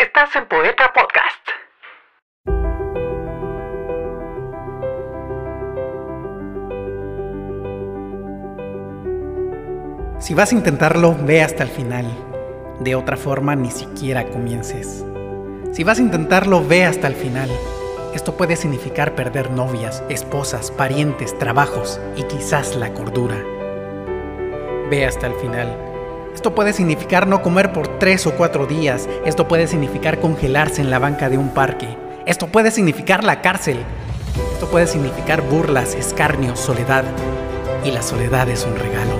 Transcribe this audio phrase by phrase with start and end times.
[0.00, 1.46] Estás en Poeta Podcast.
[10.18, 12.06] Si vas a intentarlo, ve hasta el final.
[12.80, 15.04] De otra forma, ni siquiera comiences.
[15.72, 17.50] Si vas a intentarlo, ve hasta el final.
[18.14, 23.36] Esto puede significar perder novias, esposas, parientes, trabajos y quizás la cordura.
[24.88, 25.89] Ve hasta el final.
[26.34, 29.08] Esto puede significar no comer por tres o cuatro días.
[29.24, 31.88] Esto puede significar congelarse en la banca de un parque.
[32.26, 33.78] Esto puede significar la cárcel.
[34.52, 37.04] Esto puede significar burlas, escarnio, soledad.
[37.84, 39.16] Y la soledad es un regalo.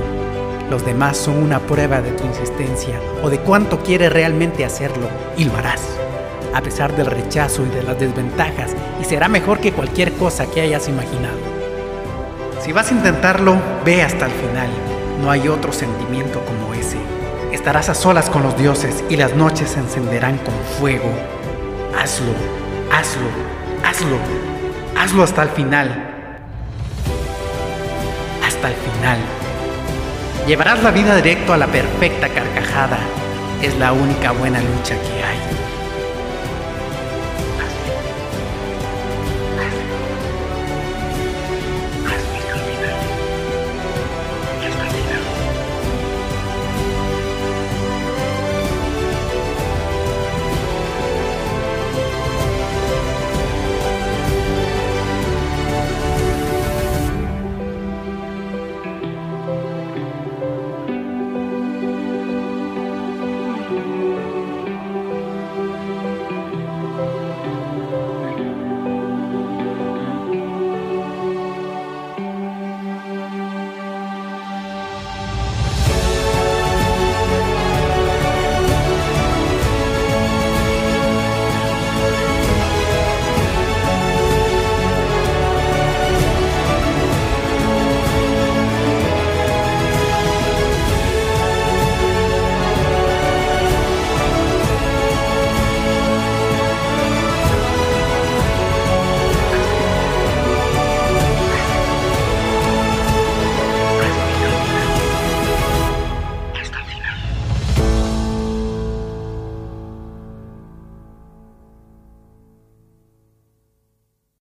[0.70, 5.44] Los demás son una prueba de tu insistencia o de cuánto quieres realmente hacerlo y
[5.44, 5.82] lo harás
[6.54, 10.60] a pesar del rechazo y de las desventajas, y será mejor que cualquier cosa que
[10.60, 11.38] hayas imaginado.
[12.60, 14.89] Si vas a intentarlo, ve hasta el final.
[15.20, 16.96] No hay otro sentimiento como ese.
[17.52, 21.10] Estarás a solas con los dioses y las noches se encenderán con fuego.
[21.98, 22.32] Hazlo,
[22.90, 23.28] hazlo,
[23.84, 24.16] hazlo,
[24.98, 26.10] hazlo hasta el final.
[28.46, 29.18] Hasta el final.
[30.46, 32.98] Llevarás la vida directo a la perfecta carcajada.
[33.62, 35.69] Es la única buena lucha que hay.